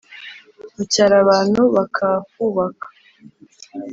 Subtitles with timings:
[0.73, 2.87] mu cyaro, abantu bakahubaka